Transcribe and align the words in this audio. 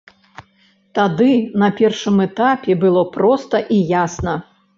Тады, 0.99 1.27
на 1.63 1.69
першым 1.81 2.15
этапе, 2.27 2.77
было 2.85 3.05
проста 3.19 3.63
і 3.79 3.79
ясна. 4.03 4.35